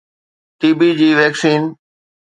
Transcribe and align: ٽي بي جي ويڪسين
ٽي 0.59 0.69
بي 0.79 0.89
جي 0.99 1.09
ويڪسين 1.19 1.61